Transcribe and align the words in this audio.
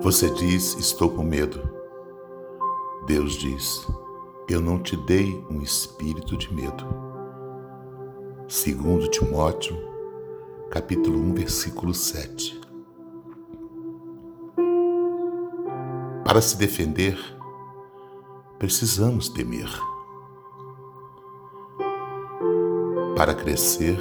Você 0.00 0.30
diz: 0.30 0.76
Estou 0.78 1.10
com 1.10 1.24
medo. 1.24 1.60
Deus 3.04 3.32
diz: 3.32 3.84
Eu 4.48 4.60
não 4.60 4.80
te 4.80 4.96
dei 4.96 5.44
um 5.50 5.60
espírito 5.60 6.36
de 6.36 6.54
medo. 6.54 6.86
Segundo 8.46 9.08
Timóteo, 9.08 9.76
capítulo 10.70 11.18
1, 11.18 11.34
versículo 11.34 11.92
7. 11.92 12.60
Para 16.24 16.40
se 16.40 16.56
defender, 16.56 17.18
precisamos 18.56 19.28
temer. 19.28 19.68
Para 23.16 23.34
crescer, 23.34 23.98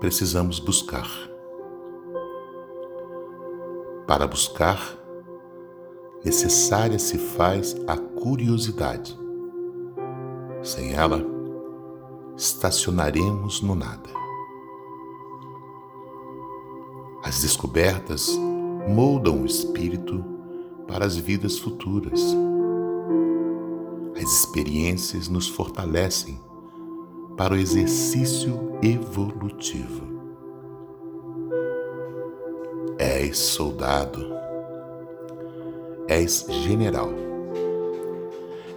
precisamos 0.00 0.58
buscar. 0.58 1.29
Para 4.10 4.26
buscar, 4.26 4.98
necessária 6.24 6.98
se 6.98 7.16
faz 7.16 7.76
a 7.86 7.96
curiosidade. 7.96 9.16
Sem 10.64 10.94
ela, 10.94 11.24
estacionaremos 12.36 13.62
no 13.62 13.76
nada. 13.76 14.10
As 17.22 17.42
descobertas 17.42 18.36
moldam 18.88 19.42
o 19.42 19.46
espírito 19.46 20.24
para 20.88 21.06
as 21.06 21.14
vidas 21.14 21.56
futuras. 21.60 22.20
As 24.16 24.28
experiências 24.28 25.28
nos 25.28 25.46
fortalecem 25.46 26.36
para 27.36 27.54
o 27.54 27.56
exercício 27.56 28.76
evolutivo. 28.82 30.19
És 33.02 33.38
soldado, 33.38 34.30
és 36.06 36.44
general, 36.50 37.10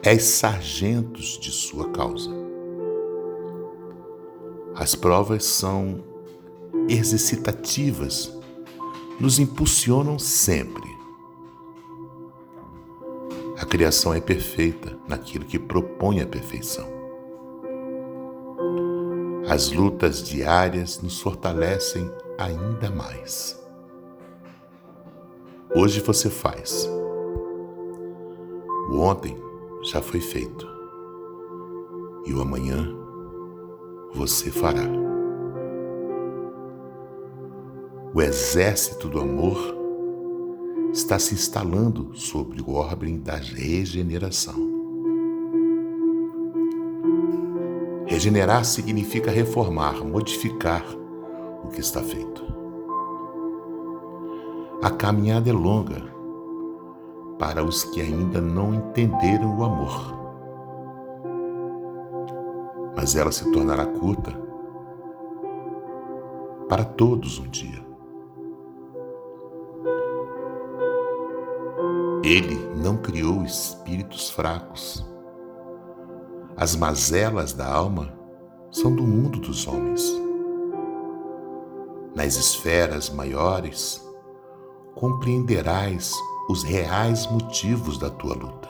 és 0.01 0.23
sargentos 0.23 1.37
de 1.37 1.51
sua 1.51 1.89
causa. 1.89 2.31
As 4.73 4.95
provas 4.95 5.43
são 5.43 6.01
exercitativas, 6.87 8.33
nos 9.19 9.39
impulsionam 9.39 10.17
sempre. 10.17 10.89
A 13.57 13.65
criação 13.65 14.13
é 14.13 14.21
perfeita 14.21 14.97
naquilo 15.05 15.43
que 15.43 15.59
propõe 15.59 16.21
a 16.21 16.25
perfeição. 16.25 16.87
As 19.49 19.69
lutas 19.69 20.23
diárias 20.23 21.01
nos 21.01 21.19
fortalecem 21.19 22.09
ainda 22.37 22.89
mais. 22.89 23.61
Hoje 25.75 26.01
você 26.01 26.29
faz. 26.29 26.87
O 28.91 28.99
ontem 28.99 29.35
já 29.81 30.03
foi 30.03 30.19
feito. 30.19 30.67
E 32.27 32.33
o 32.33 32.41
amanhã 32.41 32.87
você 34.13 34.51
fará. 34.51 34.83
O 38.13 38.21
exército 38.21 39.09
do 39.09 39.19
amor 39.19 39.57
está 40.93 41.17
se 41.17 41.33
instalando 41.33 42.15
sobre 42.15 42.61
o 42.61 42.69
orbe 42.69 43.17
da 43.17 43.37
regeneração. 43.37 44.53
Regenerar 48.05 48.63
significa 48.63 49.31
reformar, 49.31 50.05
modificar 50.05 50.85
o 51.63 51.69
que 51.69 51.79
está 51.79 52.03
feito. 52.03 52.42
A 54.83 54.91
caminhada 54.91 55.49
é 55.49 55.53
longa 55.53 56.03
para 57.39 57.63
os 57.63 57.85
que 57.85 58.01
ainda 58.01 58.41
não 58.41 58.73
entenderam 58.73 59.57
o 59.57 59.63
amor. 59.63 60.13
Mas 62.93 63.15
ela 63.15 63.31
se 63.31 63.49
tornará 63.53 63.85
curta 63.85 64.33
para 66.67 66.83
todos 66.83 67.39
um 67.39 67.47
dia. 67.47 67.81
Ele 72.21 72.57
não 72.75 72.97
criou 72.97 73.41
espíritos 73.43 74.29
fracos. 74.31 75.05
As 76.57 76.75
mazelas 76.75 77.53
da 77.53 77.73
alma 77.73 78.13
são 78.69 78.93
do 78.93 79.03
mundo 79.03 79.39
dos 79.39 79.65
homens. 79.65 80.03
Nas 82.13 82.35
esferas 82.35 83.09
maiores, 83.09 84.03
compreenderás 84.95 86.13
os 86.49 86.63
reais 86.63 87.27
motivos 87.27 87.97
da 87.97 88.09
tua 88.09 88.35
luta. 88.35 88.69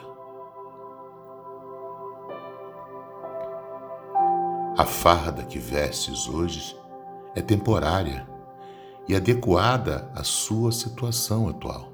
A 4.77 4.85
farda 4.85 5.43
que 5.43 5.59
vestes 5.59 6.27
hoje 6.27 6.75
é 7.35 7.41
temporária 7.41 8.27
e 9.07 9.15
adequada 9.15 10.09
à 10.15 10.23
sua 10.23 10.71
situação 10.71 11.47
atual. 11.49 11.89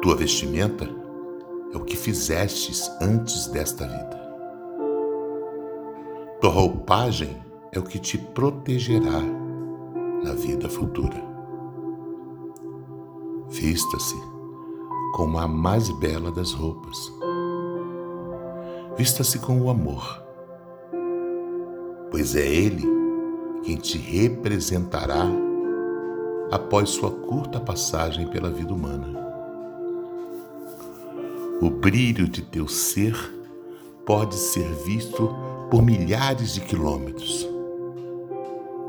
Tua 0.00 0.16
vestimenta 0.16 0.88
é 1.72 1.76
o 1.76 1.84
que 1.84 1.96
fizestes 1.96 2.90
antes 3.00 3.48
desta 3.48 3.86
vida. 3.86 4.26
Tua 6.40 6.50
roupagem 6.50 7.36
é 7.72 7.78
o 7.78 7.82
que 7.82 7.98
te 7.98 8.16
protegerá 8.16 9.45
vida 10.46 10.68
futura. 10.68 11.20
Vista-se 13.48 14.14
como 15.12 15.38
a 15.38 15.48
mais 15.48 15.90
bela 15.90 16.30
das 16.30 16.52
roupas. 16.52 17.12
Vista-se 18.96 19.40
com 19.40 19.60
o 19.60 19.68
amor, 19.68 20.22
pois 22.12 22.36
é 22.36 22.46
Ele 22.46 22.86
quem 23.64 23.76
te 23.76 23.98
representará 23.98 25.26
após 26.52 26.90
sua 26.90 27.10
curta 27.10 27.58
passagem 27.58 28.28
pela 28.28 28.48
vida 28.48 28.72
humana. 28.72 29.26
O 31.60 31.68
brilho 31.70 32.28
de 32.28 32.42
teu 32.42 32.68
ser 32.68 33.16
pode 34.04 34.36
ser 34.36 34.68
visto 34.84 35.28
por 35.68 35.82
milhares 35.82 36.54
de 36.54 36.60
quilômetros. 36.60 37.48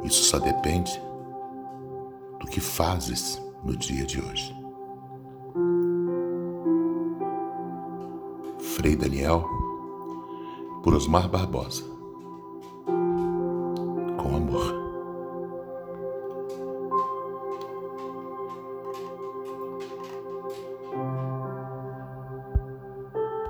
Isso 0.04 0.24
só 0.26 0.38
depende 0.38 1.07
que 2.58 2.62
fazes 2.62 3.40
no 3.64 3.78
dia 3.78 4.04
de 4.04 4.20
hoje. 4.20 4.52
Frei 8.58 8.96
Daniel, 8.96 9.46
por 10.84 10.96
Osmar 10.96 11.30
Barbosa. 11.30 11.97